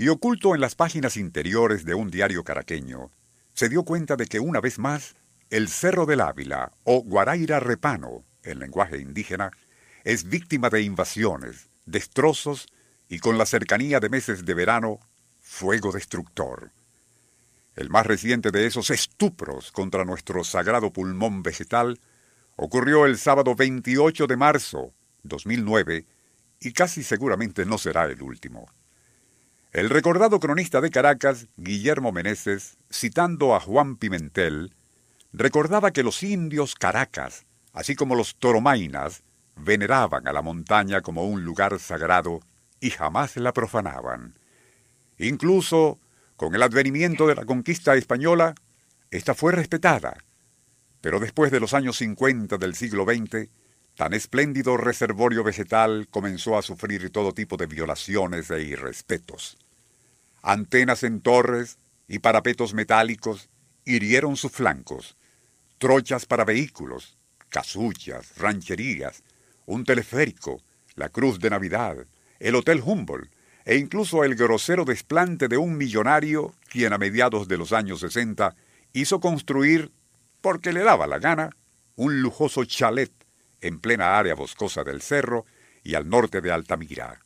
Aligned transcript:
y 0.00 0.08
oculto 0.08 0.54
en 0.54 0.62
las 0.62 0.76
páginas 0.76 1.18
interiores 1.18 1.84
de 1.84 1.92
un 1.92 2.10
diario 2.10 2.42
caraqueño, 2.42 3.10
se 3.52 3.68
dio 3.68 3.82
cuenta 3.82 4.16
de 4.16 4.24
que 4.24 4.40
una 4.40 4.58
vez 4.58 4.78
más 4.78 5.14
el 5.50 5.68
Cerro 5.68 6.06
del 6.06 6.22
Ávila, 6.22 6.72
o 6.84 7.02
Guaraira 7.02 7.60
Repano, 7.60 8.24
en 8.42 8.60
lenguaje 8.60 8.96
indígena, 8.96 9.50
es 10.02 10.24
víctima 10.24 10.70
de 10.70 10.80
invasiones, 10.80 11.68
destrozos 11.84 12.66
y 13.10 13.18
con 13.18 13.36
la 13.36 13.44
cercanía 13.44 14.00
de 14.00 14.08
meses 14.08 14.46
de 14.46 14.54
verano, 14.54 15.00
fuego 15.38 15.92
destructor. 15.92 16.70
El 17.76 17.90
más 17.90 18.06
reciente 18.06 18.50
de 18.52 18.64
esos 18.64 18.88
estupros 18.88 19.70
contra 19.70 20.06
nuestro 20.06 20.44
sagrado 20.44 20.94
pulmón 20.94 21.42
vegetal 21.42 22.00
ocurrió 22.56 23.04
el 23.04 23.18
sábado 23.18 23.54
28 23.54 24.26
de 24.26 24.36
marzo 24.38 24.94
2009 25.24 26.06
y 26.58 26.72
casi 26.72 27.02
seguramente 27.02 27.66
no 27.66 27.76
será 27.76 28.06
el 28.06 28.22
último. 28.22 28.66
El 29.72 29.88
recordado 29.88 30.40
cronista 30.40 30.80
de 30.80 30.90
Caracas, 30.90 31.46
Guillermo 31.56 32.10
Meneses, 32.10 32.76
citando 32.90 33.54
a 33.54 33.60
Juan 33.60 33.94
Pimentel, 33.94 34.74
recordaba 35.32 35.92
que 35.92 36.02
los 36.02 36.24
indios 36.24 36.74
Caracas, 36.74 37.46
así 37.72 37.94
como 37.94 38.16
los 38.16 38.34
toromainas, 38.34 39.22
veneraban 39.54 40.26
a 40.26 40.32
la 40.32 40.42
montaña 40.42 41.02
como 41.02 41.24
un 41.24 41.44
lugar 41.44 41.78
sagrado 41.78 42.40
y 42.80 42.90
jamás 42.90 43.36
la 43.36 43.52
profanaban. 43.52 44.36
Incluso, 45.18 46.00
con 46.34 46.56
el 46.56 46.64
advenimiento 46.64 47.28
de 47.28 47.36
la 47.36 47.44
conquista 47.44 47.94
española, 47.94 48.56
esta 49.12 49.34
fue 49.34 49.52
respetada. 49.52 50.24
Pero 51.00 51.20
después 51.20 51.52
de 51.52 51.60
los 51.60 51.74
años 51.74 51.96
50 51.98 52.58
del 52.58 52.74
siglo 52.74 53.04
XX, 53.04 53.48
tan 54.00 54.14
espléndido 54.14 54.78
reservorio 54.78 55.44
vegetal 55.44 56.08
comenzó 56.10 56.56
a 56.56 56.62
sufrir 56.62 57.10
todo 57.10 57.34
tipo 57.34 57.58
de 57.58 57.66
violaciones 57.66 58.50
e 58.50 58.62
irrespetos. 58.62 59.58
Antenas 60.40 61.02
en 61.02 61.20
torres 61.20 61.76
y 62.08 62.20
parapetos 62.20 62.72
metálicos 62.72 63.50
hirieron 63.84 64.38
sus 64.38 64.52
flancos, 64.52 65.18
trochas 65.76 66.24
para 66.24 66.46
vehículos, 66.46 67.18
casullas, 67.50 68.38
rancherías, 68.38 69.22
un 69.66 69.84
teleférico, 69.84 70.62
la 70.94 71.10
Cruz 71.10 71.38
de 71.38 71.50
Navidad, 71.50 71.98
el 72.38 72.54
Hotel 72.54 72.80
Humboldt 72.82 73.30
e 73.66 73.76
incluso 73.76 74.24
el 74.24 74.34
grosero 74.34 74.86
desplante 74.86 75.46
de 75.46 75.58
un 75.58 75.76
millonario 75.76 76.54
quien 76.70 76.94
a 76.94 76.96
mediados 76.96 77.48
de 77.48 77.58
los 77.58 77.74
años 77.74 78.00
60 78.00 78.56
hizo 78.94 79.20
construir, 79.20 79.92
porque 80.40 80.72
le 80.72 80.80
daba 80.80 81.06
la 81.06 81.18
gana, 81.18 81.50
un 81.96 82.22
lujoso 82.22 82.64
chalet 82.64 83.12
en 83.60 83.80
plena 83.80 84.18
área 84.18 84.34
boscosa 84.34 84.84
del 84.84 85.02
cerro 85.02 85.46
y 85.82 85.94
al 85.94 86.08
norte 86.08 86.40
de 86.40 86.52
Altamira. 86.52 87.20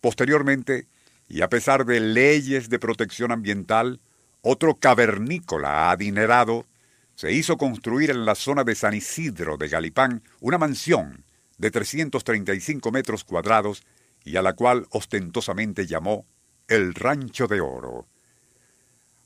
Posteriormente, 0.00 0.88
y 1.28 1.42
a 1.42 1.48
pesar 1.48 1.84
de 1.84 2.00
leyes 2.00 2.68
de 2.68 2.78
protección 2.78 3.32
ambiental, 3.32 4.00
otro 4.42 4.76
cavernícola 4.76 5.90
adinerado 5.90 6.66
se 7.14 7.32
hizo 7.32 7.58
construir 7.58 8.10
en 8.10 8.24
la 8.24 8.34
zona 8.34 8.64
de 8.64 8.74
San 8.74 8.94
Isidro 8.94 9.56
de 9.56 9.68
Galipán 9.68 10.22
una 10.40 10.58
mansión 10.58 11.24
de 11.58 11.70
335 11.70 12.90
metros 12.90 13.24
cuadrados 13.24 13.82
y 14.24 14.36
a 14.36 14.42
la 14.42 14.54
cual 14.54 14.86
ostentosamente 14.90 15.86
llamó 15.86 16.26
el 16.66 16.94
Rancho 16.94 17.46
de 17.46 17.60
Oro. 17.60 18.06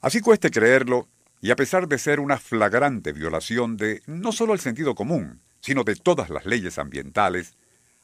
Así 0.00 0.20
cueste 0.20 0.50
creerlo, 0.50 1.08
y 1.40 1.50
a 1.50 1.56
pesar 1.56 1.88
de 1.88 1.98
ser 1.98 2.20
una 2.20 2.38
flagrante 2.38 3.12
violación 3.12 3.76
de 3.76 4.02
no 4.06 4.32
solo 4.32 4.52
el 4.54 4.60
sentido 4.60 4.94
común, 4.94 5.40
sino 5.64 5.82
de 5.82 5.96
todas 5.96 6.28
las 6.28 6.44
leyes 6.44 6.76
ambientales, 6.78 7.54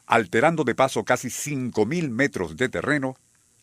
alterando 0.06 0.64
de 0.64 0.74
paso 0.74 1.04
casi 1.04 1.28
5.000 1.28 2.08
metros 2.08 2.56
de 2.56 2.70
terreno, 2.70 3.18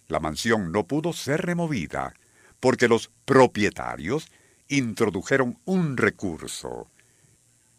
la 0.08 0.20
mansión 0.20 0.72
no 0.72 0.86
pudo 0.86 1.14
ser 1.14 1.42
removida, 1.42 2.14
porque 2.60 2.88
los 2.88 3.10
propietarios 3.26 4.28
introdujeron 4.68 5.58
un 5.66 5.98
recurso. 5.98 6.92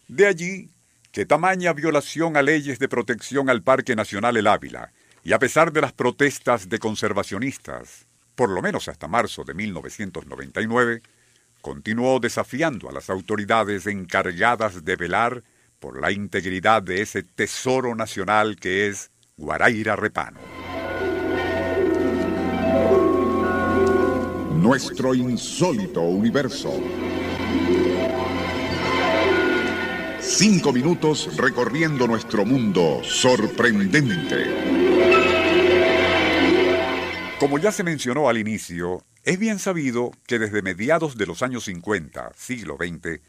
De 0.09 0.27
allí 0.27 0.71
que 1.13 1.25
tamaña 1.25 1.73
violación 1.73 2.37
a 2.37 2.43
leyes 2.43 2.81
de 2.81 2.89
protección 2.89 3.49
al 3.49 3.63
Parque 3.63 3.95
Nacional 3.95 4.37
El 4.37 4.49
Ávila, 4.49 4.91
y 5.23 5.35
a 5.35 5.39
pesar 5.39 5.73
de 5.73 5.83
las 5.83 5.93
protestas 5.93 6.69
de 6.69 6.81
conservacionistas, 6.81 8.07
por 8.35 8.51
lo 8.51 8.61
menos 8.61 8.89
hasta 8.89 9.07
marzo 9.07 9.45
de 9.45 9.55
1999, 9.55 11.01
continuó 11.61 12.19
desafiando 12.19 12.89
a 12.89 12.93
las 12.93 13.09
autoridades 13.09 13.87
encargadas 13.87 14.85
de 14.85 14.97
velar 14.97 15.45
por 15.79 16.01
la 16.01 16.11
integridad 16.11 16.83
de 16.83 17.03
ese 17.03 17.23
tesoro 17.23 17.95
nacional 17.95 18.57
que 18.57 18.89
es 18.89 19.11
Guaraira 19.37 19.97
Repano. 19.97 20.41
Nuestro 24.55 25.15
insólito 25.15 26.03
universo. 26.03 26.73
Cinco 30.21 30.73
minutos 30.73 31.37
recorriendo 31.37 32.07
nuestro 32.07 32.45
mundo 32.45 33.01
sorprendente. 33.03 34.99
Como 37.39 37.59
ya 37.59 37.71
se 37.71 37.85
mencionó 37.85 38.29
al 38.29 38.37
inicio, 38.37 39.05
es 39.23 39.39
bien 39.39 39.59
sabido 39.59 40.11
que 40.27 40.39
desde 40.39 40.61
mediados 40.61 41.17
de 41.17 41.27
los 41.27 41.43
años 41.43 41.65
50, 41.65 42.33
siglo 42.37 42.77
XX, 42.77 43.21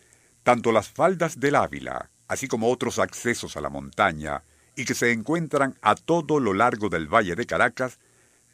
tanto 0.43 0.71
las 0.71 0.89
faldas 0.89 1.39
del 1.39 1.55
Ávila, 1.55 2.09
así 2.29 2.47
como 2.47 2.71
otros 2.71 2.99
accesos 2.99 3.57
a 3.57 3.61
la 3.61 3.69
montaña, 3.69 4.43
y 4.75 4.85
que 4.85 4.95
se 4.95 5.11
encuentran 5.11 5.75
a 5.81 5.95
todo 5.95 6.39
lo 6.39 6.53
largo 6.53 6.87
del 6.87 7.07
Valle 7.07 7.35
de 7.35 7.45
Caracas, 7.45 7.99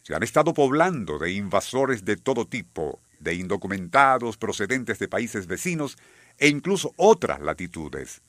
se 0.01 0.15
han 0.15 0.23
estado 0.23 0.53
poblando 0.53 1.19
de 1.19 1.33
invasores 1.33 2.03
de 2.03 2.15
todo 2.15 2.47
tipo, 2.47 2.99
de 3.19 3.35
indocumentados 3.35 4.37
procedentes 4.37 4.97
de 4.97 5.07
países 5.07 5.45
vecinos 5.45 5.97
e 6.39 6.47
incluso 6.47 6.93
otras 6.95 7.41
latitudes. 7.41 8.21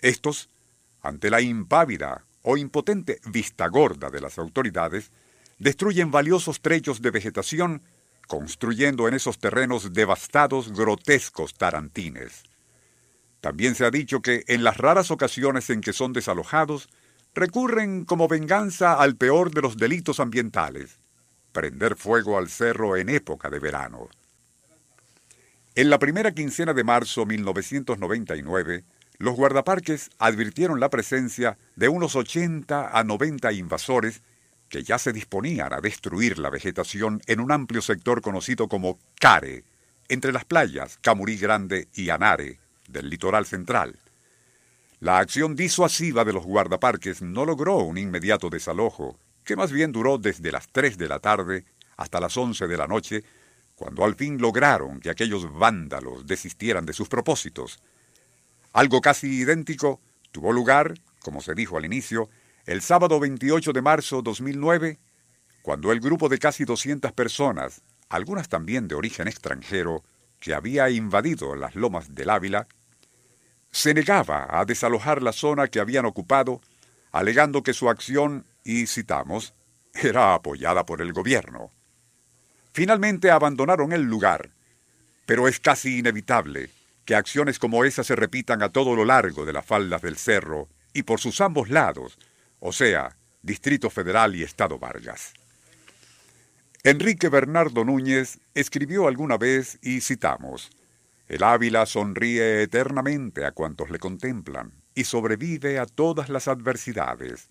Estos, 0.00 0.48
ante 1.02 1.30
la 1.30 1.40
impávida 1.40 2.24
o 2.42 2.56
impotente 2.56 3.20
vista 3.26 3.68
gorda 3.68 4.08
de 4.10 4.20
las 4.20 4.38
autoridades, 4.38 5.10
destruyen 5.58 6.10
valiosos 6.10 6.60
trechos 6.60 7.02
de 7.02 7.10
vegetación, 7.10 7.82
construyendo 8.26 9.08
en 9.08 9.14
esos 9.14 9.38
terrenos 9.38 9.92
devastados 9.92 10.72
grotescos 10.72 11.54
tarantines. 11.54 12.49
También 13.40 13.74
se 13.74 13.84
ha 13.84 13.90
dicho 13.90 14.20
que 14.20 14.44
en 14.48 14.64
las 14.64 14.76
raras 14.76 15.10
ocasiones 15.10 15.70
en 15.70 15.80
que 15.80 15.92
son 15.92 16.12
desalojados, 16.12 16.88
recurren 17.34 18.04
como 18.04 18.28
venganza 18.28 18.94
al 18.94 19.16
peor 19.16 19.52
de 19.52 19.62
los 19.62 19.76
delitos 19.76 20.20
ambientales, 20.20 20.98
prender 21.52 21.96
fuego 21.96 22.38
al 22.38 22.48
cerro 22.48 22.96
en 22.96 23.08
época 23.08 23.48
de 23.48 23.58
verano. 23.58 24.08
En 25.74 25.88
la 25.88 25.98
primera 25.98 26.32
quincena 26.32 26.74
de 26.74 26.84
marzo 26.84 27.22
de 27.22 27.26
1999, 27.28 28.84
los 29.18 29.36
guardaparques 29.36 30.10
advirtieron 30.18 30.80
la 30.80 30.90
presencia 30.90 31.56
de 31.76 31.88
unos 31.88 32.16
80 32.16 32.98
a 32.98 33.04
90 33.04 33.52
invasores 33.52 34.22
que 34.68 34.82
ya 34.82 34.98
se 34.98 35.12
disponían 35.12 35.72
a 35.72 35.80
destruir 35.80 36.38
la 36.38 36.50
vegetación 36.50 37.20
en 37.26 37.40
un 37.40 37.52
amplio 37.52 37.82
sector 37.82 38.20
conocido 38.22 38.68
como 38.68 38.98
Care, 39.20 39.64
entre 40.08 40.32
las 40.32 40.44
playas 40.44 40.98
Camurí 41.02 41.36
Grande 41.36 41.88
y 41.94 42.10
Anare, 42.10 42.60
del 42.92 43.10
litoral 43.10 43.46
central. 43.46 43.98
La 45.00 45.18
acción 45.18 45.56
disuasiva 45.56 46.24
de 46.24 46.32
los 46.32 46.44
guardaparques 46.44 47.22
no 47.22 47.46
logró 47.46 47.78
un 47.78 47.96
inmediato 47.96 48.50
desalojo, 48.50 49.18
que 49.44 49.56
más 49.56 49.72
bien 49.72 49.92
duró 49.92 50.18
desde 50.18 50.52
las 50.52 50.68
3 50.68 50.98
de 50.98 51.08
la 51.08 51.18
tarde 51.18 51.64
hasta 51.96 52.20
las 52.20 52.36
11 52.36 52.68
de 52.68 52.76
la 52.76 52.86
noche, 52.86 53.24
cuando 53.74 54.04
al 54.04 54.14
fin 54.14 54.38
lograron 54.38 55.00
que 55.00 55.08
aquellos 55.08 55.50
vándalos 55.52 56.26
desistieran 56.26 56.84
de 56.84 56.92
sus 56.92 57.08
propósitos. 57.08 57.80
Algo 58.72 59.00
casi 59.00 59.40
idéntico 59.40 60.00
tuvo 60.32 60.52
lugar, 60.52 60.94
como 61.20 61.40
se 61.40 61.54
dijo 61.54 61.78
al 61.78 61.86
inicio, 61.86 62.28
el 62.66 62.82
sábado 62.82 63.18
28 63.18 63.72
de 63.72 63.82
marzo 63.82 64.16
de 64.16 64.22
2009, 64.24 64.98
cuando 65.62 65.92
el 65.92 66.00
grupo 66.00 66.28
de 66.28 66.38
casi 66.38 66.64
200 66.64 67.12
personas, 67.12 67.82
algunas 68.08 68.48
también 68.48 68.86
de 68.86 68.94
origen 68.94 69.28
extranjero, 69.28 70.04
que 70.38 70.54
había 70.54 70.90
invadido 70.90 71.54
las 71.56 71.74
lomas 71.74 72.14
del 72.14 72.30
Ávila, 72.30 72.66
se 73.70 73.94
negaba 73.94 74.46
a 74.50 74.64
desalojar 74.64 75.22
la 75.22 75.32
zona 75.32 75.68
que 75.68 75.80
habían 75.80 76.06
ocupado, 76.06 76.60
alegando 77.12 77.62
que 77.62 77.72
su 77.72 77.88
acción, 77.88 78.46
y 78.64 78.86
citamos, 78.86 79.54
era 79.94 80.34
apoyada 80.34 80.84
por 80.86 81.00
el 81.00 81.12
gobierno. 81.12 81.70
Finalmente 82.72 83.30
abandonaron 83.30 83.92
el 83.92 84.02
lugar, 84.02 84.50
pero 85.26 85.48
es 85.48 85.60
casi 85.60 85.98
inevitable 85.98 86.70
que 87.04 87.14
acciones 87.14 87.58
como 87.58 87.84
esa 87.84 88.04
se 88.04 88.16
repitan 88.16 88.62
a 88.62 88.68
todo 88.68 88.94
lo 88.94 89.04
largo 89.04 89.44
de 89.44 89.52
las 89.52 89.64
faldas 89.64 90.02
del 90.02 90.16
cerro 90.16 90.68
y 90.92 91.02
por 91.02 91.20
sus 91.20 91.40
ambos 91.40 91.68
lados, 91.70 92.18
o 92.60 92.72
sea, 92.72 93.16
Distrito 93.42 93.90
Federal 93.90 94.36
y 94.36 94.42
Estado 94.42 94.78
Vargas. 94.78 95.32
Enrique 96.82 97.28
Bernardo 97.28 97.84
Núñez 97.84 98.38
escribió 98.54 99.06
alguna 99.06 99.36
vez, 99.36 99.78
y 99.82 100.00
citamos, 100.00 100.70
El 101.30 101.44
Ávila 101.44 101.86
sonríe 101.86 102.60
eternamente 102.64 103.44
a 103.46 103.52
cuantos 103.52 103.88
le 103.88 104.00
contemplan 104.00 104.72
y 104.96 105.04
sobrevive 105.04 105.78
a 105.78 105.86
todas 105.86 106.28
las 106.28 106.48
adversidades, 106.48 107.50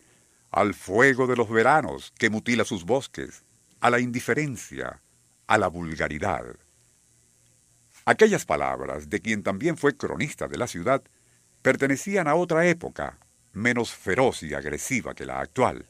al 0.52 0.74
fuego 0.74 1.28
de 1.28 1.38
los 1.38 1.50
veranos 1.50 2.12
que 2.20 2.30
mutila 2.30 2.66
sus 2.66 2.84
bosques, 2.84 3.46
a 3.80 3.90
la 3.90 4.02
indiferencia, 4.02 5.02
a 5.48 5.58
la 5.58 5.70
vulgaridad. 5.70 6.58
Aquellas 8.04 8.44
palabras, 8.44 9.10
de 9.10 9.22
quien 9.22 9.44
también 9.44 9.78
fue 9.78 9.96
cronista 9.96 10.50
de 10.50 10.58
la 10.58 10.68
ciudad, 10.68 11.02
pertenecían 11.62 12.28
a 12.28 12.36
otra 12.36 12.68
época, 12.68 13.18
menos 13.54 13.94
feroz 13.94 14.44
y 14.44 14.54
agresiva 14.54 15.14
que 15.14 15.26
la 15.26 15.40
actual. 15.40 15.86